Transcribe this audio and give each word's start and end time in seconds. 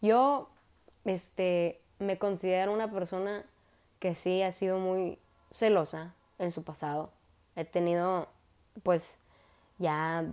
Yo, 0.00 0.48
este, 1.04 1.80
me 1.98 2.18
considero 2.18 2.72
una 2.72 2.90
persona 2.90 3.44
que 3.98 4.14
sí 4.14 4.42
ha 4.42 4.52
sido 4.52 4.78
muy 4.78 5.18
celosa 5.52 6.14
en 6.38 6.50
su 6.50 6.62
pasado. 6.62 7.10
He 7.56 7.64
tenido, 7.64 8.28
pues, 8.82 9.16
ya, 9.78 10.24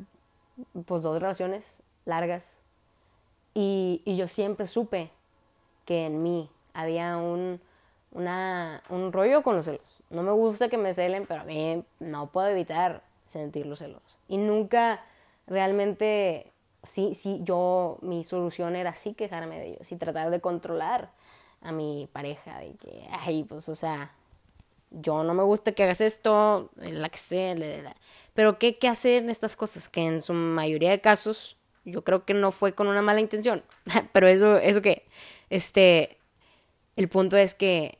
pues, 0.85 1.01
dos 1.01 1.19
relaciones 1.19 1.81
largas. 2.05 2.61
Y, 3.53 4.01
y 4.05 4.17
yo 4.17 4.27
siempre 4.27 4.67
supe 4.67 5.11
que 5.85 6.05
en 6.05 6.21
mí 6.21 6.49
había 6.73 7.17
un, 7.17 7.61
una, 8.11 8.83
un 8.89 9.11
rollo 9.11 9.43
con 9.43 9.55
los 9.55 9.65
celos. 9.65 10.03
No 10.09 10.23
me 10.23 10.31
gusta 10.31 10.69
que 10.69 10.77
me 10.77 10.93
celen, 10.93 11.25
pero 11.25 11.41
a 11.41 11.45
mí 11.45 11.83
no 11.99 12.27
puedo 12.27 12.47
evitar 12.47 13.01
sentir 13.27 13.65
los 13.65 13.79
celos. 13.79 14.01
Y 14.27 14.37
nunca 14.37 15.03
realmente, 15.47 16.51
sí, 16.85 17.15
sí, 17.15 17.39
yo, 17.43 17.97
mi 18.01 18.23
solución 18.23 18.75
era 18.75 18.95
sí 18.95 19.13
quejarme 19.13 19.59
de 19.59 19.67
ellos 19.69 19.91
y 19.91 19.95
tratar 19.95 20.29
de 20.29 20.41
controlar 20.41 21.11
a 21.61 21.71
mi 21.71 22.07
pareja, 22.11 22.59
de 22.59 22.75
que, 22.75 23.07
ay, 23.11 23.43
pues, 23.43 23.69
o 23.69 23.75
sea, 23.75 24.13
yo 24.91 25.23
no 25.23 25.33
me 25.33 25.43
gusta 25.43 25.71
que 25.71 25.83
hagas 25.83 26.01
esto, 26.01 26.69
la 26.75 27.09
que 27.09 27.17
sé, 27.17 27.83
pero 28.33 28.59
¿qué, 28.59 28.77
¿qué 28.77 28.87
hacer 28.87 29.23
en 29.23 29.29
estas 29.29 29.55
cosas? 29.55 29.89
Que 29.89 30.05
en 30.05 30.21
su 30.21 30.33
mayoría 30.33 30.91
de 30.91 31.01
casos 31.01 31.57
yo 31.85 32.03
creo 32.03 32.25
que 32.25 32.33
no 32.33 32.51
fue 32.51 32.73
con 32.73 32.87
una 32.87 33.01
mala 33.01 33.21
intención, 33.21 33.63
pero 34.11 34.27
eso, 34.27 34.57
eso 34.57 34.81
que, 34.81 35.05
este, 35.49 36.17
el 36.95 37.09
punto 37.09 37.37
es 37.37 37.53
que 37.53 37.99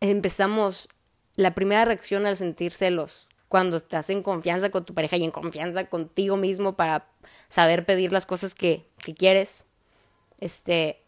empezamos, 0.00 0.88
la 1.36 1.54
primera 1.54 1.84
reacción 1.84 2.26
al 2.26 2.36
sentir 2.36 2.72
celos, 2.72 3.28
cuando 3.54 3.76
estás 3.76 4.10
en 4.10 4.24
confianza 4.24 4.70
con 4.70 4.84
tu 4.84 4.94
pareja 4.94 5.16
y 5.16 5.22
en 5.22 5.30
confianza 5.30 5.88
contigo 5.88 6.36
mismo 6.36 6.74
para 6.74 7.06
saber 7.46 7.86
pedir 7.86 8.12
las 8.12 8.26
cosas 8.26 8.52
que, 8.52 8.84
que 8.98 9.14
quieres, 9.14 9.64
este, 10.40 11.04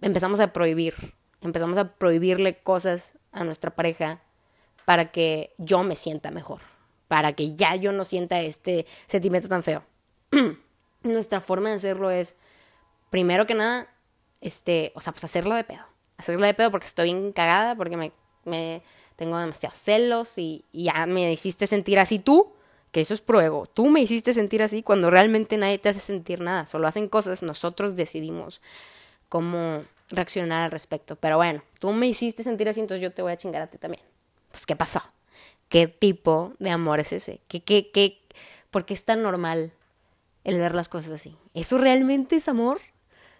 empezamos 0.00 0.40
a 0.40 0.52
prohibir, 0.52 1.14
empezamos 1.40 1.78
a 1.78 1.92
prohibirle 1.92 2.58
cosas 2.58 3.16
a 3.30 3.44
nuestra 3.44 3.70
pareja 3.70 4.20
para 4.84 5.12
que 5.12 5.54
yo 5.58 5.84
me 5.84 5.94
sienta 5.94 6.32
mejor, 6.32 6.60
para 7.06 7.34
que 7.34 7.54
ya 7.54 7.76
yo 7.76 7.92
no 7.92 8.04
sienta 8.04 8.40
este 8.40 8.84
sentimiento 9.06 9.46
tan 9.48 9.62
feo. 9.62 9.84
Nuestra 11.04 11.40
forma 11.40 11.68
de 11.68 11.76
hacerlo 11.76 12.10
es, 12.10 12.34
primero 13.10 13.46
que 13.46 13.54
nada, 13.54 13.86
este, 14.40 14.90
o 14.96 15.00
sea, 15.00 15.12
pues 15.12 15.22
hacerlo 15.22 15.54
de 15.54 15.62
pedo. 15.62 15.86
Hacerlo 16.16 16.46
de 16.46 16.54
pedo 16.54 16.72
porque 16.72 16.88
estoy 16.88 17.12
bien 17.12 17.30
cagada, 17.30 17.76
porque 17.76 17.96
me, 17.96 18.10
me 18.44 18.82
tengo 19.20 19.36
demasiados 19.38 19.78
celos 19.78 20.38
y, 20.38 20.64
ya 20.72 21.04
me 21.04 21.30
hiciste 21.30 21.66
sentir 21.66 21.98
así 21.98 22.20
tú, 22.20 22.54
que 22.90 23.02
eso 23.02 23.12
es 23.12 23.20
pruebo. 23.20 23.66
Tú 23.66 23.90
me 23.90 24.00
hiciste 24.00 24.32
sentir 24.32 24.62
así 24.62 24.82
cuando 24.82 25.10
realmente 25.10 25.58
nadie 25.58 25.78
te 25.78 25.90
hace 25.90 26.00
sentir 26.00 26.40
nada. 26.40 26.64
Solo 26.64 26.88
hacen 26.88 27.06
cosas, 27.06 27.42
nosotros 27.42 27.96
decidimos 27.96 28.62
cómo 29.28 29.84
reaccionar 30.08 30.62
al 30.64 30.70
respecto. 30.70 31.16
Pero 31.16 31.36
bueno, 31.36 31.62
tú 31.78 31.92
me 31.92 32.06
hiciste 32.06 32.42
sentir 32.42 32.70
así, 32.70 32.80
entonces 32.80 33.02
yo 33.02 33.12
te 33.12 33.20
voy 33.20 33.32
a 33.32 33.36
chingar 33.36 33.60
a 33.60 33.66
ti 33.66 33.76
también. 33.76 34.02
Pues, 34.50 34.64
¿qué 34.64 34.74
pasó? 34.74 35.02
¿Qué 35.68 35.86
tipo 35.86 36.54
de 36.58 36.70
amor 36.70 36.98
es 36.98 37.12
ese? 37.12 37.42
¿Qué, 37.46 37.62
qué, 37.62 37.90
qué? 37.90 38.22
¿Por 38.70 38.86
qué 38.86 38.94
es 38.94 39.04
tan 39.04 39.22
normal 39.22 39.74
el 40.44 40.58
ver 40.58 40.74
las 40.74 40.88
cosas 40.88 41.10
así? 41.10 41.36
¿Eso 41.52 41.76
realmente 41.76 42.36
es 42.36 42.48
amor? 42.48 42.80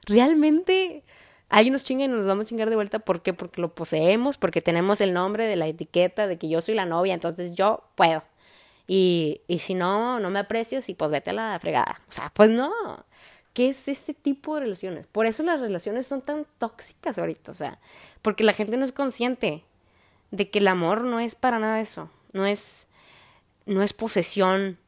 ¿Realmente 0.04 1.04
alguien 1.50 1.72
nos 1.72 1.84
chinga 1.84 2.04
y 2.04 2.08
nos 2.08 2.26
vamos 2.26 2.46
a 2.46 2.48
chingar 2.48 2.70
de 2.70 2.76
vuelta? 2.76 3.00
¿Por 3.00 3.22
qué? 3.22 3.34
Porque 3.34 3.60
lo 3.60 3.74
poseemos, 3.74 4.38
porque 4.38 4.62
tenemos 4.62 5.00
el 5.00 5.12
nombre 5.12 5.46
de 5.46 5.56
la 5.56 5.66
etiqueta 5.66 6.26
de 6.26 6.38
que 6.38 6.48
yo 6.48 6.62
soy 6.62 6.74
la 6.74 6.86
novia, 6.86 7.12
entonces 7.12 7.54
yo 7.54 7.84
puedo. 7.96 8.22
Y, 8.86 9.42
y 9.46 9.58
si 9.58 9.74
no, 9.74 10.18
no 10.18 10.30
me 10.30 10.38
aprecias 10.38 10.88
y 10.88 10.94
pues 10.94 11.10
vete 11.10 11.30
a 11.30 11.34
la 11.34 11.58
fregada. 11.60 12.00
O 12.08 12.12
sea, 12.12 12.32
pues 12.34 12.50
no. 12.50 12.72
¿Qué 13.52 13.68
es 13.68 13.88
ese 13.88 14.14
tipo 14.14 14.54
de 14.54 14.60
relaciones? 14.62 15.06
Por 15.06 15.26
eso 15.26 15.42
las 15.42 15.60
relaciones 15.60 16.06
son 16.06 16.22
tan 16.22 16.46
tóxicas 16.58 17.18
ahorita, 17.18 17.50
o 17.50 17.54
sea, 17.54 17.80
porque 18.22 18.44
la 18.44 18.52
gente 18.52 18.76
no 18.76 18.84
es 18.84 18.92
consciente 18.92 19.64
de 20.30 20.50
que 20.50 20.60
el 20.60 20.68
amor 20.68 21.02
no 21.02 21.18
es 21.18 21.34
para 21.34 21.58
nada 21.58 21.80
eso, 21.80 22.10
no 22.32 22.46
es 22.46 22.86
no 23.66 23.82
es 23.82 23.92
posesión 23.92 24.78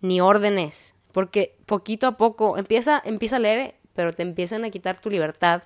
ni 0.00 0.20
órdenes, 0.20 0.94
porque 1.12 1.54
poquito 1.66 2.06
a 2.06 2.16
poco 2.16 2.56
empieza 2.56 3.02
empieza 3.04 3.36
a 3.36 3.40
leer, 3.40 3.74
pero 3.94 4.12
te 4.14 4.22
empiezan 4.22 4.64
a 4.64 4.70
quitar 4.70 5.00
tu 5.00 5.10
libertad 5.10 5.62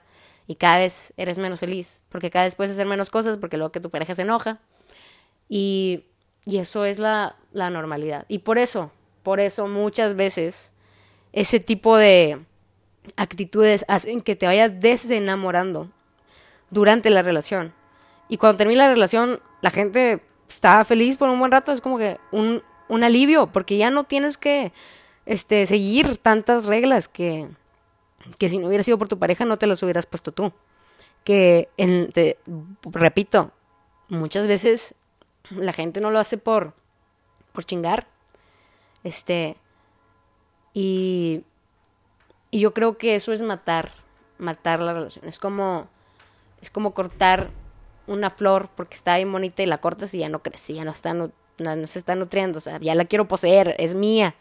y 0.46 0.56
cada 0.56 0.78
vez 0.78 1.12
eres 1.16 1.38
menos 1.38 1.60
feliz, 1.60 2.00
porque 2.08 2.30
cada 2.30 2.44
vez 2.44 2.54
puedes 2.54 2.72
hacer 2.72 2.86
menos 2.86 3.10
cosas 3.10 3.38
porque 3.38 3.56
luego 3.56 3.72
que 3.72 3.80
tu 3.80 3.90
pareja 3.90 4.14
se 4.14 4.22
enoja 4.22 4.58
y 5.48 6.04
y 6.44 6.58
eso 6.58 6.84
es 6.84 6.98
la 6.98 7.36
la 7.52 7.70
normalidad. 7.70 8.24
Y 8.28 8.38
por 8.38 8.58
eso, 8.58 8.90
por 9.22 9.40
eso 9.40 9.68
muchas 9.68 10.16
veces 10.16 10.72
ese 11.32 11.60
tipo 11.60 11.96
de 11.96 12.40
actitudes 13.16 13.84
hacen 13.88 14.20
que 14.20 14.36
te 14.36 14.46
vayas 14.46 14.80
desenamorando 14.80 15.90
durante 16.70 17.10
la 17.10 17.22
relación. 17.22 17.72
Y 18.28 18.36
cuando 18.36 18.58
termina 18.58 18.86
la 18.86 18.94
relación, 18.94 19.40
la 19.60 19.70
gente 19.70 20.22
está 20.48 20.84
feliz 20.84 21.16
por 21.16 21.28
un 21.28 21.38
buen 21.38 21.52
rato, 21.52 21.72
es 21.72 21.80
como 21.80 21.98
que 21.98 22.18
un, 22.30 22.62
un 22.88 23.04
alivio, 23.04 23.48
porque 23.48 23.76
ya 23.76 23.90
no 23.90 24.04
tienes 24.04 24.36
que 24.36 24.72
este, 25.26 25.66
seguir 25.66 26.16
tantas 26.18 26.66
reglas 26.66 27.08
que, 27.08 27.48
que 28.38 28.48
si 28.48 28.58
no 28.58 28.68
hubiera 28.68 28.84
sido 28.84 28.98
por 28.98 29.08
tu 29.08 29.18
pareja 29.18 29.44
no 29.44 29.56
te 29.56 29.66
las 29.66 29.82
hubieras 29.82 30.06
puesto 30.06 30.32
tú. 30.32 30.52
Que, 31.24 31.68
te, 32.12 32.38
repito, 32.84 33.52
muchas 34.08 34.46
veces 34.46 34.94
la 35.50 35.72
gente 35.72 36.00
no 36.00 36.10
lo 36.10 36.18
hace 36.18 36.36
por, 36.36 36.74
por 37.52 37.64
chingar. 37.64 38.08
Este, 39.04 39.56
y, 40.74 41.44
y 42.50 42.60
yo 42.60 42.74
creo 42.74 42.98
que 42.98 43.14
eso 43.14 43.32
es 43.32 43.42
matar, 43.42 43.92
matar 44.38 44.80
la 44.80 44.94
relación. 44.94 45.26
Es 45.26 45.38
como, 45.38 45.88
es 46.60 46.70
como 46.70 46.94
cortar 46.94 47.50
una 48.06 48.30
flor 48.30 48.68
porque 48.74 48.94
está 48.94 49.16
bien 49.16 49.30
bonita 49.30 49.62
y 49.62 49.66
la 49.66 49.78
cortas 49.78 50.14
y 50.14 50.18
ya 50.18 50.28
no 50.28 50.42
crece, 50.42 50.74
ya 50.74 50.84
no, 50.84 50.90
está, 50.90 51.14
no, 51.14 51.30
no 51.58 51.86
se 51.86 51.98
está 51.98 52.14
nutriendo, 52.14 52.58
o 52.58 52.60
sea, 52.60 52.78
ya 52.80 52.94
la 52.94 53.04
quiero 53.04 53.28
poseer, 53.28 53.74
es 53.78 53.94
mía. 53.94 54.34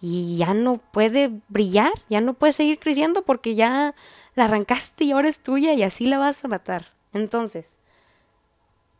Y 0.00 0.36
ya 0.36 0.54
no 0.54 0.78
puede 0.78 1.30
brillar, 1.48 1.92
ya 2.08 2.20
no 2.20 2.34
puede 2.34 2.52
seguir 2.52 2.78
creciendo 2.78 3.22
porque 3.22 3.54
ya 3.54 3.94
la 4.34 4.44
arrancaste 4.44 5.04
y 5.04 5.12
ahora 5.12 5.28
es 5.28 5.40
tuya 5.40 5.72
y 5.74 5.82
así 5.82 6.06
la 6.06 6.18
vas 6.18 6.44
a 6.44 6.48
matar. 6.48 6.86
Entonces, 7.12 7.78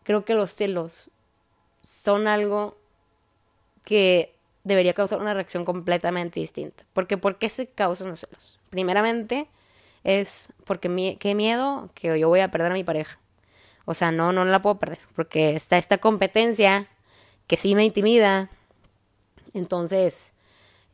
creo 0.03 0.25
que 0.25 0.35
los 0.35 0.51
celos 0.51 1.11
son 1.83 2.27
algo 2.27 2.77
que 3.85 4.35
debería 4.65 4.93
causar 4.93 5.21
una 5.21 5.35
reacción 5.35 5.65
completamente 5.65 6.41
distinta. 6.41 6.85
Porque 6.93 7.17
¿por 7.17 7.39
qué 7.39 7.49
se 7.49 7.69
causan 7.69 8.09
los 8.09 8.21
celos? 8.21 8.59
Primeramente 8.71 9.49
es 10.05 10.53
porque 10.65 11.17
qué 11.19 11.35
miedo 11.35 11.91
que 11.95 12.19
yo 12.19 12.29
voy 12.29 12.41
a 12.41 12.51
perder 12.51 12.73
a 12.73 12.75
mi 12.75 12.85
pareja. 12.85 13.19
O 13.85 13.95
sea, 13.95 14.11
no, 14.11 14.33
no 14.33 14.45
la 14.45 14.61
puedo 14.61 14.79
perder. 14.79 15.01
Porque 15.15 15.57
está 15.57 15.79
esta 15.79 15.99
competencia 15.99 16.89
que 17.47 17.57
sí 17.57 17.75
me 17.75 17.85
intimida. 17.85 18.51
Entonces, 19.55 20.33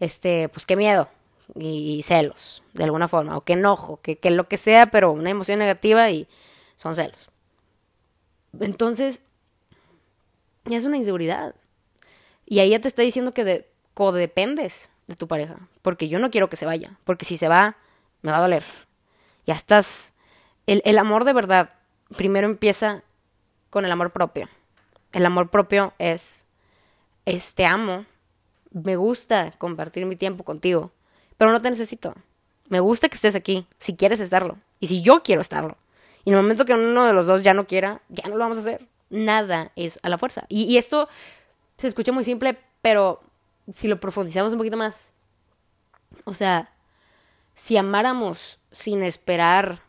este, 0.05 0.49
pues 0.49 0.67
qué 0.67 0.77
miedo. 0.77 1.09
Y, 1.55 2.03
celos, 2.05 2.63
de 2.73 2.85
alguna 2.85 3.09
forma. 3.09 3.37
O 3.37 3.43
qué 3.43 3.53
enojo, 3.55 4.01
que, 4.01 4.17
que 4.17 4.31
lo 4.31 4.49
que 4.49 4.57
sea, 4.57 4.87
pero 4.87 5.13
una 5.13 5.31
emoción 5.31 5.59
negativa 5.59 6.11
y 6.11 6.27
son 6.77 6.95
celos. 6.95 7.31
Entonces, 8.61 9.23
es 10.65 10.85
una 10.85 10.97
inseguridad. 10.97 11.55
Y 12.47 12.61
ahí 12.61 12.71
ya 12.71 12.81
te 12.81 12.89
está 12.89 13.03
diciendo 13.03 13.33
que 13.33 13.45
de, 13.45 13.69
codependes 13.95 14.91
de 15.07 15.17
tu 15.17 15.29
pareja. 15.29 15.57
Porque 15.83 16.09
yo 16.09 16.19
no 16.19 16.31
quiero 16.31 16.49
que 16.49 16.57
se 16.57 16.67
vaya. 16.67 16.99
Porque 17.05 17.25
si 17.25 17.37
se 17.37 17.49
va, 17.49 17.77
me 18.23 18.31
va 18.31 18.39
a 18.39 18.43
doler. 18.43 18.65
Ya 19.47 19.55
estás. 19.55 20.13
El, 20.67 20.83
el 20.85 20.99
amor 20.99 21.25
de 21.25 21.33
verdad 21.33 21.75
primero 22.17 22.47
empieza 22.47 23.03
con 23.71 23.85
el 23.85 23.93
amor 23.93 24.11
propio. 24.11 24.49
El 25.13 25.27
amor 25.27 25.51
propio 25.51 25.95
es. 25.99 26.47
Es 27.27 27.55
te 27.55 27.67
amo. 27.67 28.07
Me 28.75 28.97
gusta 28.97 29.53
compartir 29.57 30.05
mi 30.05 30.17
tiempo 30.17 30.45
contigo. 30.45 30.91
Pero 31.39 31.53
no 31.53 31.63
te 31.63 31.71
necesito. 31.71 32.15
Me 32.69 32.81
gusta 32.81 33.09
que 33.09 33.15
estés 33.15 33.37
aquí. 33.37 33.67
Si 33.79 33.95
quieres 33.95 34.21
estarlo. 34.21 34.59
Y 34.81 34.89
si 34.89 35.01
yo 35.01 35.23
quiero 35.23 35.41
estarlo. 35.41 35.79
Y 36.25 36.31
en 36.31 36.37
el 36.37 36.43
momento 36.43 36.65
que 36.65 36.75
uno 36.75 37.05
de 37.05 37.13
los 37.13 37.27
dos 37.27 37.43
ya 37.45 37.55
no 37.55 37.67
quiera, 37.67 38.03
ya 38.09 38.29
no 38.29 38.37
lo 38.37 38.41
vamos 38.41 38.57
a 38.59 38.61
hacer. 38.61 38.87
Nada 39.11 39.71
es 39.77 40.01
a 40.03 40.09
la 40.09 40.19
fuerza. 40.19 40.45
Y, 40.49 40.77
esto 40.77 41.09
se 41.79 41.87
escucha 41.87 42.11
muy 42.11 42.25
simple, 42.25 42.59
pero 42.83 43.23
si 43.71 43.87
lo 43.87 44.01
profundizamos 44.01 44.53
un 44.53 44.59
poquito 44.59 44.77
más, 44.77 45.13
o 46.25 46.35
sea, 46.35 46.73
si 47.55 47.77
amáramos 47.77 48.59
sin 48.71 49.03
esperar 49.03 49.83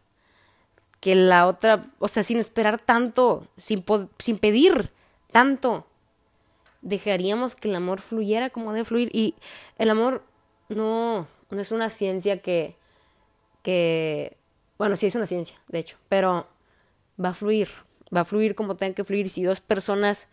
que 1.00 1.16
la 1.16 1.48
otra, 1.48 1.88
o 2.00 2.08
sea, 2.08 2.22
sin 2.24 2.38
esperar 2.38 2.80
tanto, 2.80 3.48
sin, 3.58 3.84
sin 4.20 4.38
pedir 4.38 4.92
tanto, 5.32 5.88
dejaríamos 6.86 7.56
que 7.56 7.68
el 7.68 7.76
amor 7.76 8.00
fluyera 8.00 8.50
como 8.50 8.72
debe 8.72 8.86
fluir. 8.86 9.10
Y 9.12 9.36
el 9.78 9.90
amor 9.90 10.24
no, 10.70 11.28
no 11.50 11.60
es 11.60 11.74
una 11.74 11.90
ciencia 11.90 12.42
que, 12.42 12.78
que, 13.64 14.38
bueno, 14.78 14.96
sí 14.96 15.08
es 15.08 15.16
una 15.16 15.28
ciencia, 15.28 15.60
de 15.68 15.80
hecho, 15.80 15.98
pero 16.08 16.48
va 17.22 17.30
a 17.30 17.34
fluir, 17.34 17.68
va 18.16 18.22
a 18.22 18.26
fluir 18.26 18.56
como 18.56 18.78
tenga 18.78 18.96
que 18.96 19.04
fluir. 19.04 19.30
Si 19.30 19.44
dos 19.44 19.60
personas 19.60 20.30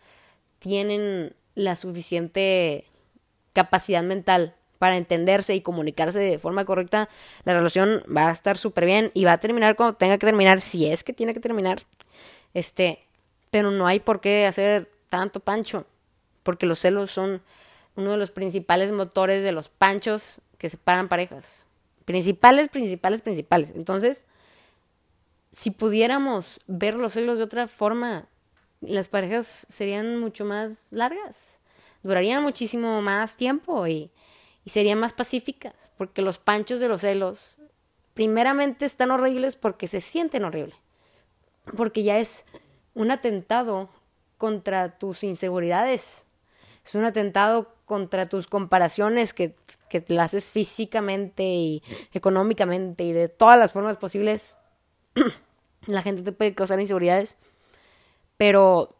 tienen 0.59 1.35
la 1.55 1.75
suficiente 1.75 2.85
capacidad 3.51 4.03
mental 4.03 4.55
para 4.77 4.97
entenderse 4.97 5.55
y 5.55 5.61
comunicarse 5.61 6.19
de 6.19 6.37
forma 6.37 6.65
correcta, 6.65 7.09
la 7.45 7.53
relación 7.53 8.03
va 8.15 8.29
a 8.29 8.31
estar 8.31 8.57
súper 8.57 8.85
bien 8.85 9.11
y 9.13 9.25
va 9.25 9.33
a 9.33 9.39
terminar 9.39 9.75
cuando 9.75 9.97
tenga 9.97 10.17
que 10.17 10.27
terminar, 10.27 10.61
si 10.61 10.87
es 10.87 11.03
que 11.03 11.13
tiene 11.13 11.33
que 11.33 11.39
terminar. 11.39 11.79
Este, 12.53 12.99
pero 13.49 13.71
no 13.71 13.87
hay 13.87 13.99
por 13.99 14.21
qué 14.21 14.45
hacer 14.45 14.91
tanto 15.09 15.39
pancho, 15.39 15.85
porque 16.43 16.65
los 16.65 16.79
celos 16.79 17.11
son 17.11 17.41
uno 17.95 18.11
de 18.11 18.17
los 18.17 18.31
principales 18.31 18.91
motores 18.91 19.43
de 19.43 19.51
los 19.51 19.69
panchos 19.69 20.41
que 20.57 20.69
separan 20.69 21.09
parejas. 21.09 21.65
Principales, 22.05 22.69
principales, 22.69 23.21
principales. 23.21 23.73
Entonces, 23.75 24.25
si 25.51 25.71
pudiéramos 25.71 26.61
ver 26.67 26.95
los 26.95 27.13
celos 27.13 27.37
de 27.37 27.45
otra 27.45 27.67
forma, 27.67 28.27
las 28.81 29.07
parejas 29.07 29.65
serían 29.69 30.19
mucho 30.19 30.45
más 30.45 30.91
largas, 30.91 31.59
durarían 32.01 32.43
muchísimo 32.43 33.01
más 33.01 33.37
tiempo 33.37 33.87
y, 33.87 34.11
y 34.65 34.69
serían 34.69 34.99
más 34.99 35.13
pacíficas, 35.13 35.73
porque 35.97 36.21
los 36.21 36.37
panchos 36.39 36.79
de 36.79 36.89
los 36.89 37.01
celos, 37.01 37.57
primeramente 38.13 38.85
están 38.85 39.11
horribles 39.11 39.55
porque 39.55 39.87
se 39.87 40.01
sienten 40.01 40.43
horribles, 40.43 40.75
porque 41.77 42.03
ya 42.03 42.19
es 42.19 42.45
un 42.93 43.11
atentado 43.11 43.89
contra 44.37 44.97
tus 44.97 45.23
inseguridades, 45.23 46.25
es 46.85 46.95
un 46.95 47.05
atentado 47.05 47.73
contra 47.85 48.27
tus 48.27 48.47
comparaciones 48.47 49.33
que, 49.33 49.55
que 49.89 50.01
te 50.01 50.19
haces 50.19 50.51
físicamente 50.51 51.43
y 51.43 51.83
económicamente 52.13 53.03
y 53.03 53.11
de 53.13 53.29
todas 53.29 53.57
las 53.59 53.71
formas 53.71 53.97
posibles. 53.97 54.57
La 55.85 56.01
gente 56.01 56.21
te 56.21 56.31
puede 56.31 56.55
causar 56.55 56.79
inseguridades, 56.79 57.37
pero 58.37 58.95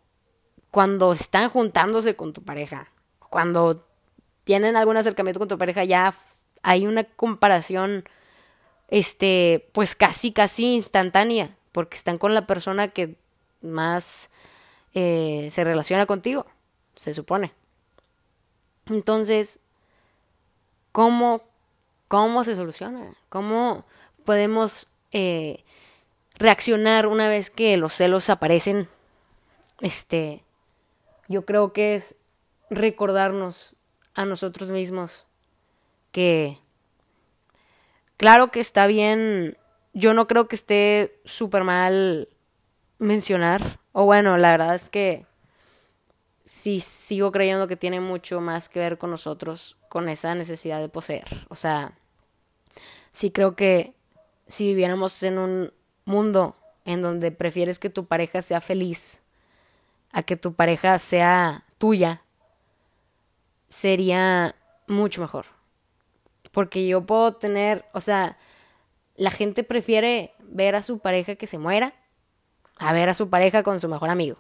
cuando 0.72 1.14
están 1.14 1.50
juntándose 1.50 2.16
con 2.16 2.34
tu 2.34 2.44
pareja, 2.44 2.90
cuando 3.30 3.86
tienen 4.44 4.76
algún 4.76 4.98
acercamiento 4.98 5.40
con 5.40 5.48
tu 5.48 5.58
pareja, 5.58 5.84
ya 5.84 6.14
hay 6.62 6.88
una 6.88 7.04
comparación, 7.04 8.04
este, 8.90 9.70
pues 9.72 9.96
casi, 9.96 10.32
casi 10.32 10.76
instantánea, 10.76 11.56
porque 11.72 11.98
están 11.98 12.18
con 12.18 12.34
la 12.34 12.48
persona 12.48 12.90
que 12.90 13.16
más 13.62 14.30
eh, 14.94 15.48
se 15.52 15.64
relaciona 15.64 16.06
contigo, 16.06 16.46
se 16.96 17.14
supone. 17.14 17.54
Entonces, 18.88 19.60
¿cómo, 20.92 21.42
cómo 22.08 22.44
se 22.44 22.56
soluciona? 22.56 23.14
¿Cómo 23.30 23.86
podemos 24.26 24.88
eh, 25.12 25.64
reaccionar 26.36 27.08
una 27.08 27.28
vez 27.28 27.50
que 27.50 27.78
los 27.78 27.94
celos 27.94 28.30
aparecen? 28.30 28.88
Este, 29.80 30.44
yo 31.28 31.46
creo 31.46 31.74
que 31.74 31.96
es 31.96 32.16
recordarnos 32.70 33.76
a 34.16 34.26
nosotros 34.26 34.70
mismos 34.70 35.26
que, 36.12 36.60
claro 38.18 38.52
que 38.52 38.60
está 38.60 38.88
bien, 38.88 39.58
yo 39.94 40.14
no 40.14 40.28
creo 40.28 40.48
que 40.48 40.56
esté 40.56 41.20
súper 41.26 41.64
mal 41.64 42.30
mencionar, 43.00 43.80
o 43.92 44.06
bueno, 44.06 44.38
la 44.38 44.52
verdad 44.52 44.76
es 44.76 44.90
que 44.90 45.26
sí 46.46 46.80
sigo 46.80 47.32
creyendo 47.32 47.68
que 47.68 47.78
tiene 47.78 48.00
mucho 48.00 48.42
más 48.42 48.70
que 48.70 48.80
ver 48.80 48.98
con 48.98 49.12
nosotros, 49.12 49.78
con 49.90 50.10
esa 50.10 50.36
necesidad 50.36 50.80
de 50.80 50.90
poseer. 50.90 51.46
O 51.50 51.56
sea, 51.56 51.98
sí 53.12 53.32
creo 53.32 53.56
que 53.56 53.96
si 54.48 54.68
viviéramos 54.68 55.24
en 55.24 55.38
un 55.38 55.74
mundo 56.06 56.56
en 56.86 57.02
donde 57.02 57.32
prefieres 57.32 57.80
que 57.80 57.90
tu 57.90 58.06
pareja 58.06 58.42
sea 58.42 58.62
feliz 58.62 59.22
a 60.12 60.24
que 60.24 60.36
tu 60.36 60.54
pareja 60.54 61.00
sea 61.00 61.66
tuya, 61.78 62.22
sería 63.70 64.56
mucho 64.88 65.22
mejor. 65.22 65.46
Porque 66.52 66.86
yo 66.88 67.06
puedo 67.06 67.34
tener, 67.34 67.86
o 67.94 68.02
sea, 68.02 68.38
la 69.16 69.32
gente 69.32 69.64
prefiere 69.64 70.34
ver 70.40 70.76
a 70.76 70.84
su 70.84 71.00
pareja 71.00 71.36
que 71.36 71.48
se 71.48 71.58
muera 71.58 71.94
a 72.78 72.94
ver 72.94 73.10
a 73.10 73.14
su 73.14 73.30
pareja 73.30 73.64
con 73.64 73.80
su 73.80 73.88
mejor 73.88 74.10
amigo, 74.10 74.38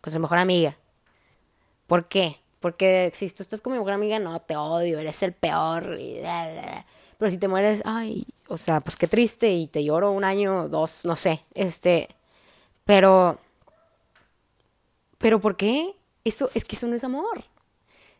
con 0.00 0.12
su 0.12 0.20
mejor 0.20 0.38
amiga. 0.38 0.76
¿Por 1.92 2.06
qué? 2.06 2.40
Porque 2.60 3.12
si 3.14 3.28
tú 3.28 3.42
estás 3.42 3.60
con 3.60 3.74
mi 3.74 3.78
mejor 3.78 3.92
amiga, 3.92 4.18
no, 4.18 4.40
te 4.40 4.56
odio, 4.56 4.98
eres 4.98 5.22
el 5.22 5.34
peor. 5.34 5.94
Pero 7.18 7.30
si 7.30 7.36
te 7.36 7.48
mueres, 7.48 7.82
ay, 7.84 8.24
o 8.48 8.56
sea, 8.56 8.80
pues 8.80 8.96
qué 8.96 9.06
triste 9.06 9.52
y 9.52 9.66
te 9.66 9.84
lloro 9.84 10.10
un 10.10 10.24
año, 10.24 10.70
dos, 10.70 11.04
no 11.04 11.16
sé. 11.16 11.38
Este, 11.52 12.08
pero, 12.86 13.38
pero 15.18 15.38
¿por 15.38 15.58
qué? 15.58 15.94
Eso, 16.24 16.48
es 16.54 16.64
que 16.64 16.76
eso 16.76 16.88
no 16.88 16.96
es 16.96 17.04
amor. 17.04 17.44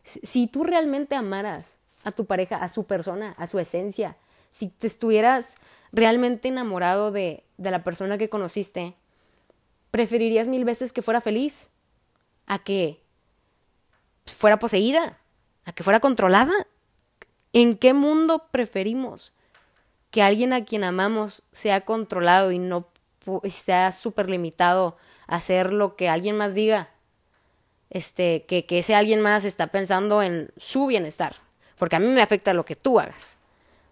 Si 0.03 0.45
tú 0.45 0.63
realmente 0.63 1.15
amaras 1.15 1.77
a 2.03 2.11
tu 2.11 2.25
pareja, 2.25 2.57
a 2.57 2.69
su 2.69 2.83
persona, 2.83 3.33
a 3.39 3.47
su 3.47 3.57
esencia, 3.57 4.17
si 4.51 4.67
te 4.67 4.85
estuvieras 4.85 5.55
realmente 5.91 6.49
enamorado 6.49 7.11
de, 7.11 7.43
de 7.57 7.71
la 7.71 7.83
persona 7.83 8.19
que 8.19 8.29
conociste, 8.29 8.93
preferirías 9.89 10.47
mil 10.47 10.63
veces 10.63 10.93
que 10.93 11.01
fuera 11.01 11.21
feliz 11.21 11.71
a 12.45 12.59
que 12.59 13.02
fuera 14.25 14.59
poseída, 14.59 15.19
a 15.65 15.73
que 15.73 15.83
fuera 15.83 15.99
controlada. 15.99 16.53
¿En 17.53 17.77
qué 17.77 17.93
mundo 17.93 18.47
preferimos 18.51 19.33
que 20.11 20.21
alguien 20.21 20.53
a 20.53 20.65
quien 20.65 20.83
amamos 20.83 21.43
sea 21.51 21.81
controlado 21.81 22.51
y 22.51 22.59
no 22.59 22.87
sea 23.45 23.91
súper 23.91 24.29
limitado 24.29 24.97
a 25.27 25.35
hacer 25.35 25.71
lo 25.71 25.95
que 25.95 26.09
alguien 26.09 26.37
más 26.37 26.53
diga? 26.55 26.89
Este, 27.89 28.45
que, 28.45 28.65
que 28.65 28.79
ese 28.79 28.95
alguien 28.95 29.21
más 29.21 29.45
está 29.45 29.67
pensando 29.67 30.23
en 30.23 30.51
su 30.57 30.87
bienestar. 30.87 31.35
Porque 31.77 31.95
a 31.95 31.99
mí 31.99 32.07
me 32.07 32.21
afecta 32.21 32.53
lo 32.53 32.65
que 32.65 32.75
tú 32.75 32.99
hagas. 32.99 33.37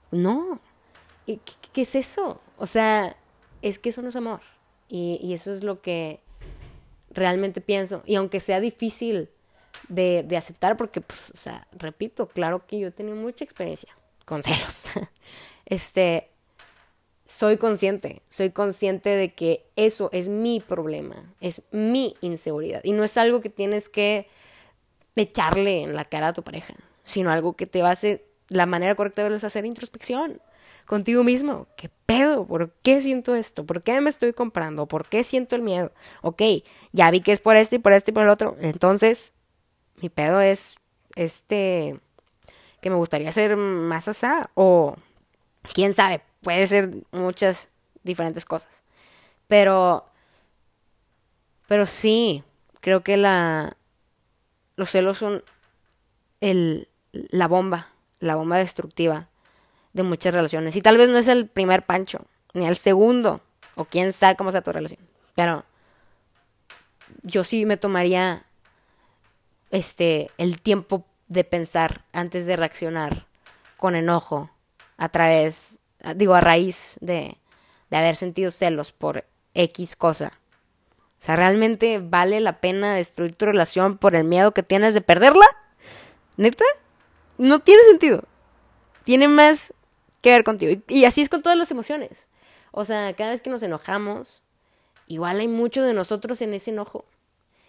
No. 0.10 0.60
¿Qué, 1.25 1.39
qué 1.74 1.81
es 1.84 1.95
eso? 1.95 2.42
O 2.57 2.66
sea, 2.66 3.16
es 3.62 3.80
que 3.80 3.89
eso 3.89 4.01
no 4.01 4.10
es 4.10 4.16
amor. 4.16 4.42
Y, 4.88 5.31
eso 5.34 5.54
es 5.54 5.63
lo 5.63 5.81
que 5.81 6.19
realmente 7.10 7.62
pienso. 7.62 8.04
Y 8.06 8.16
aunque 8.16 8.42
sea 8.42 8.60
difícil 8.60 9.30
de, 9.89 10.24
de, 10.24 10.38
aceptar, 10.38 10.78
porque, 10.78 11.01
pues, 11.01 11.31
o 11.31 11.38
sea, 11.38 11.68
repito, 11.72 12.28
claro 12.28 12.66
que 12.66 12.80
yo 12.80 12.94
tenido 12.94 13.16
mucha 13.16 13.44
experiencia 13.44 13.95
con 14.25 14.44
celos. 14.44 14.89
este, 15.66 16.30
soy 17.25 17.57
consciente, 17.57 18.22
soy 18.28 18.50
consciente 18.51 19.10
de 19.10 19.33
que 19.33 19.66
eso 19.75 20.10
es 20.12 20.28
mi 20.28 20.60
problema, 20.60 21.33
es 21.39 21.63
mi 21.72 22.16
inseguridad. 22.22 22.81
Y 22.83 22.92
no 22.92 23.04
es 23.04 23.16
algo 23.18 23.39
que 23.39 23.50
tienes 23.50 23.88
que 23.88 24.28
echarle 25.16 25.81
en 25.84 25.95
la 25.95 26.06
cara 26.06 26.30
a 26.30 26.34
tu 26.34 26.44
pareja, 26.44 26.74
sino 27.04 27.31
algo 27.31 27.56
que 27.56 27.68
te 27.68 27.81
va 27.81 27.89
a 27.89 27.94
hacer, 27.94 28.25
la 28.50 28.66
manera 28.66 28.95
correcta 28.95 29.27
de 29.27 29.36
es 29.36 29.44
hacer 29.44 29.66
introspección 29.66 30.42
contigo 30.86 31.24
mismo. 31.24 31.68
¿Qué 31.77 31.89
pedo? 32.06 32.45
¿Por 32.45 32.74
qué 32.84 33.01
siento 33.01 33.34
esto? 33.36 33.66
¿Por 33.66 33.81
qué 33.81 34.01
me 34.01 34.10
estoy 34.10 34.34
comprando? 34.34 34.88
¿Por 34.88 35.08
qué 35.08 35.24
siento 35.24 35.55
el 35.55 35.62
miedo? 35.62 35.94
Ok, 36.22 36.41
ya 36.91 37.12
vi 37.12 37.22
que 37.22 37.32
es 37.32 37.39
por 37.39 37.55
esto 37.55 37.75
y 37.75 37.79
por 37.79 37.94
esto 37.94 38.12
y 38.12 38.13
por 38.13 38.24
el 38.24 38.29
otro. 38.29 38.58
Entonces, 38.60 39.34
mi 40.01 40.10
pedo 40.10 40.41
es 40.41 40.77
este 41.15 42.00
que 42.81 42.89
me 42.89 42.96
gustaría 42.96 43.31
ser 43.31 43.58
más 43.58 44.08
asá 44.08 44.50
o 44.55 44.96
quién 45.74 45.93
sabe, 45.93 46.22
puede 46.41 46.65
ser 46.67 46.91
muchas 47.12 47.70
diferentes 48.03 48.46
cosas. 48.46 48.84
Pero 49.48 50.05
pero 51.67 51.86
sí, 51.86 52.43
creo 52.79 53.01
que 53.01 53.17
la 53.17 53.77
los 54.75 54.89
celos 54.89 55.17
son 55.17 55.43
el 56.39 56.88
la 57.12 57.48
bomba, 57.48 57.89
la 58.20 58.36
bomba 58.36 58.58
destructiva 58.58 59.29
de 59.93 60.03
muchas 60.03 60.34
relaciones. 60.34 60.75
Y 60.75 60.81
tal 60.81 60.98
vez 60.98 61.10
no 61.10 61.17
es 61.17 61.27
el 61.27 61.48
primer 61.48 61.86
pancho, 61.86 62.25
ni 62.53 62.65
el 62.65 62.75
segundo, 62.75 63.41
o 63.75 63.86
quién 63.86 64.13
sabe 64.13 64.36
cómo 64.36 64.51
sea 64.51 64.62
tu 64.62 64.72
relación. 64.72 65.00
Pero 65.36 65.65
yo 67.24 67.43
sí 67.43 67.65
me 67.65 67.77
tomaría 67.77 68.46
este 69.72 70.30
el 70.38 70.62
tiempo 70.62 71.06
de 71.28 71.44
pensar 71.44 72.06
antes 72.13 72.46
de 72.46 72.56
reaccionar 72.56 73.25
con 73.78 73.96
enojo 73.96 74.51
a 74.98 75.10
través, 75.10 75.80
digo, 76.16 76.36
a 76.36 76.42
raíz 76.42 76.98
de, 77.01 77.38
de 77.90 77.98
haber 77.98 78.16
sentido 78.16 78.51
celos 78.51 78.92
por 78.92 79.25
X 79.54 79.96
cosa. 79.96 80.34
O 81.22 81.24
sea, 81.24 81.36
¿realmente 81.36 82.00
vale 82.00 82.40
la 82.40 82.60
pena 82.60 82.96
destruir 82.96 83.34
tu 83.34 83.46
relación 83.46 83.98
por 83.98 84.16
el 84.16 84.24
miedo 84.24 84.54
que 84.54 84.63
tienes 84.63 84.94
de 84.94 85.01
perderla? 85.01 85.46
¿Neta? 86.38 86.66
No 87.38 87.60
tiene 87.60 87.84
sentido. 87.84 88.24
Tiene 89.04 89.28
más 89.28 89.74
que 90.22 90.32
ver 90.32 90.44
contigo. 90.44 90.82
Y, 90.88 91.06
así 91.06 91.22
es 91.22 91.30
con 91.30 91.42
todas 91.42 91.58
las 91.58 91.72
emociones. 91.72 92.28
O 92.72 92.86
sea, 92.86 93.13
cada 93.13 93.32
vez 93.32 93.42
que 93.42 93.50
nos 93.50 93.63
enojamos, 93.63 94.44
igual 95.08 95.40
hay 95.40 95.48
mucho 95.48 95.84
de 95.84 95.94
nosotros 95.94 96.42
en 96.42 96.54
ese 96.54 96.72
enojo. 96.72 97.06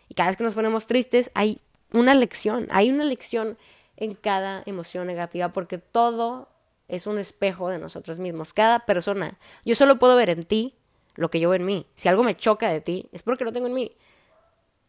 Y 0.08 0.14
cada 0.14 0.30
vez 0.30 0.36
que 0.36 0.44
nos 0.44 0.54
ponemos 0.54 0.86
tristes, 0.86 1.30
hay 1.34 1.60
una 1.92 2.14
lección, 2.14 2.68
hay 2.70 2.90
una 2.90 3.04
lección 3.04 3.58
en 3.96 4.14
cada 4.14 4.62
emoción 4.66 5.06
negativa 5.06 5.52
porque 5.52 5.78
todo 5.78 6.48
es 6.88 7.06
un 7.06 7.18
espejo 7.18 7.68
de 7.68 7.78
nosotros 7.78 8.18
mismos. 8.18 8.52
Cada 8.52 8.80
persona, 8.86 9.38
yo 9.64 9.74
solo 9.74 9.98
puedo 9.98 10.16
ver 10.16 10.30
en 10.30 10.42
ti 10.42 10.74
lo 11.14 11.30
que 11.30 11.40
yo 11.40 11.50
veo 11.50 11.60
en 11.60 11.66
mí. 11.66 11.86
Si 11.94 12.08
algo 12.08 12.22
me 12.22 12.36
choca 12.36 12.70
de 12.70 12.80
ti, 12.80 13.08
es 13.12 13.22
porque 13.22 13.44
lo 13.44 13.52
tengo 13.52 13.66
en 13.66 13.74
mí. 13.74 13.96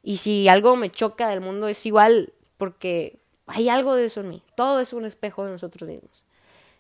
Y 0.01 0.17
si 0.17 0.47
algo 0.47 0.75
me 0.75 0.89
choca 0.89 1.29
del 1.29 1.41
mundo, 1.41 1.67
es 1.67 1.85
igual 1.85 2.33
porque 2.57 3.19
Hay 3.45 3.69
algo 3.69 3.95
de 3.95 4.05
eso 4.05 4.21
en 4.21 4.29
mí. 4.29 4.43
Todo 4.55 4.79
es 4.79 4.93
un 4.93 5.05
espejo 5.05 5.45
de 5.45 5.51
nosotros 5.51 5.89
mismos. 5.89 6.25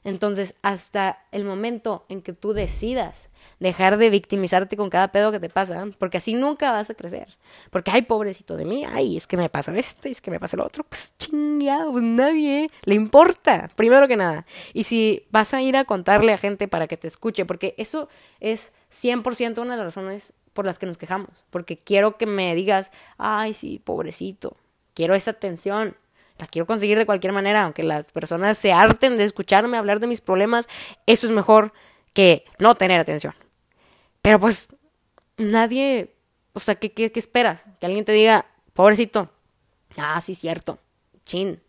Entonces, 0.03 0.55
hasta 0.61 1.19
el 1.31 1.45
momento 1.45 2.05
en 2.09 2.21
que 2.21 2.33
tú 2.33 2.53
decidas 2.53 3.29
dejar 3.59 3.97
de 3.97 4.09
victimizarte 4.09 4.75
con 4.75 4.89
cada 4.89 5.11
pedo 5.11 5.31
que 5.31 5.39
te 5.39 5.49
pasa, 5.49 5.87
porque 5.97 6.17
así 6.17 6.33
nunca 6.33 6.71
vas 6.71 6.89
a 6.89 6.93
crecer. 6.93 7.37
Porque, 7.69 7.91
ay, 7.91 8.01
pobrecito 8.01 8.57
de 8.57 8.65
mí, 8.65 8.83
ay, 8.85 9.15
es 9.15 9.27
que 9.27 9.37
me 9.37 9.49
pasa 9.49 9.75
esto, 9.77 10.09
es 10.09 10.19
que 10.19 10.31
me 10.31 10.39
pasa 10.39 10.57
lo 10.57 10.65
otro, 10.65 10.83
pues 10.83 11.15
chingado, 11.17 11.91
pues 11.91 12.03
nadie 12.03 12.69
le 12.83 12.95
importa, 12.95 13.69
primero 13.75 14.07
que 14.07 14.17
nada. 14.17 14.45
Y 14.73 14.83
si 14.83 15.25
vas 15.31 15.53
a 15.53 15.61
ir 15.61 15.77
a 15.77 15.85
contarle 15.85 16.33
a 16.33 16.37
gente 16.37 16.67
para 16.67 16.87
que 16.87 16.97
te 16.97 17.07
escuche, 17.07 17.45
porque 17.45 17.73
eso 17.77 18.09
es 18.41 18.73
100% 18.91 19.61
una 19.61 19.71
de 19.71 19.77
las 19.77 19.95
razones 19.95 20.33
por 20.51 20.65
las 20.65 20.79
que 20.79 20.85
nos 20.85 20.97
quejamos, 20.97 21.45
porque 21.49 21.77
quiero 21.77 22.17
que 22.17 22.25
me 22.25 22.53
digas, 22.55 22.91
ay, 23.17 23.53
sí, 23.53 23.81
pobrecito, 23.83 24.55
quiero 24.93 25.15
esa 25.15 25.31
atención, 25.31 25.95
la 26.37 26.47
quiero 26.47 26.65
conseguir 26.65 26.97
de 26.97 27.05
cualquier 27.05 27.33
manera, 27.33 27.63
aunque 27.63 27.83
las 27.83 28.11
personas 28.11 28.57
se 28.57 28.73
harten 28.73 29.17
de 29.17 29.23
escucharme 29.23 29.77
hablar 29.77 29.99
de 29.99 30.07
mis 30.07 30.21
problemas, 30.21 30.67
eso 31.05 31.27
es 31.27 31.31
mejor 31.31 31.73
que 32.13 32.45
no 32.59 32.75
tener 32.75 32.99
atención. 32.99 33.35
Pero 34.21 34.39
pues 34.39 34.67
nadie, 35.37 36.15
o 36.53 36.59
sea, 36.59 36.75
¿qué, 36.75 36.91
qué, 36.91 37.11
qué 37.11 37.19
esperas? 37.19 37.65
Que 37.79 37.85
alguien 37.85 38.05
te 38.05 38.11
diga, 38.11 38.45
pobrecito, 38.73 39.29
ah, 39.97 40.19
sí, 40.21 40.35
cierto, 40.35 40.79
chin, 41.25 41.61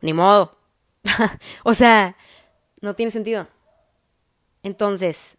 ni 0.00 0.12
modo. 0.12 0.56
o 1.64 1.74
sea, 1.74 2.16
no 2.80 2.94
tiene 2.94 3.10
sentido. 3.10 3.48
Entonces, 4.62 5.36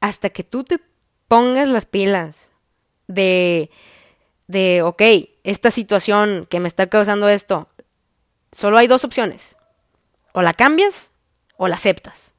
hasta 0.00 0.30
que 0.30 0.44
tú 0.44 0.64
te 0.64 0.80
pongas 1.28 1.68
las 1.68 1.86
pilas 1.86 2.50
de, 3.06 3.70
de, 4.50 4.82
ok, 4.82 5.02
esta 5.44 5.70
situación 5.70 6.46
que 6.50 6.60
me 6.60 6.68
está 6.68 6.88
causando 6.88 7.28
esto, 7.28 7.68
solo 8.52 8.78
hay 8.78 8.88
dos 8.88 9.04
opciones. 9.04 9.56
O 10.32 10.42
la 10.42 10.54
cambias 10.54 11.12
o 11.56 11.68
la 11.68 11.76
aceptas. 11.76 12.32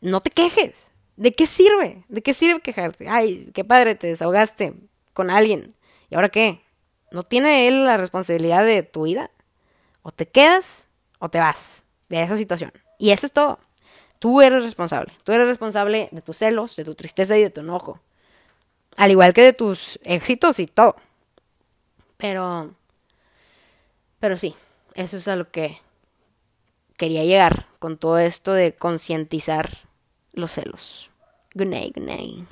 No 0.00 0.20
te 0.20 0.30
quejes. 0.30 0.92
¿De 1.16 1.32
qué 1.32 1.46
sirve? 1.46 2.04
¿De 2.08 2.22
qué 2.22 2.32
sirve 2.32 2.60
quejarte? 2.60 3.08
Ay, 3.08 3.50
qué 3.54 3.64
padre, 3.64 3.94
te 3.94 4.06
desahogaste 4.06 4.74
con 5.12 5.30
alguien. 5.30 5.74
¿Y 6.10 6.14
ahora 6.14 6.28
qué? 6.28 6.62
¿No 7.10 7.22
tiene 7.22 7.66
él 7.66 7.84
la 7.84 7.96
responsabilidad 7.96 8.64
de 8.64 8.82
tu 8.82 9.02
vida? 9.04 9.30
O 10.02 10.12
te 10.12 10.26
quedas 10.26 10.86
o 11.18 11.28
te 11.30 11.38
vas 11.38 11.82
de 12.08 12.22
esa 12.22 12.36
situación. 12.36 12.72
Y 12.98 13.10
eso 13.10 13.26
es 13.26 13.32
todo. 13.32 13.58
Tú 14.18 14.42
eres 14.42 14.62
responsable. 14.62 15.12
Tú 15.24 15.32
eres 15.32 15.46
responsable 15.46 16.08
de 16.12 16.22
tus 16.22 16.36
celos, 16.36 16.76
de 16.76 16.84
tu 16.84 16.94
tristeza 16.94 17.36
y 17.38 17.42
de 17.42 17.50
tu 17.50 17.60
enojo. 17.60 18.00
Al 18.96 19.10
igual 19.10 19.32
que 19.32 19.42
de 19.42 19.52
tus 19.52 19.98
éxitos 20.02 20.58
y 20.58 20.66
todo. 20.66 20.96
Pero, 22.16 22.74
pero 24.18 24.36
sí, 24.36 24.54
eso 24.94 25.16
es 25.16 25.28
a 25.28 25.36
lo 25.36 25.50
que 25.50 25.78
quería 26.96 27.24
llegar 27.24 27.66
con 27.78 27.96
todo 27.96 28.18
esto 28.18 28.52
de 28.52 28.74
concientizar 28.74 29.70
los 30.32 30.52
celos. 30.52 31.10
Good 31.54 31.66
night, 31.66 31.96
good. 31.96 32.46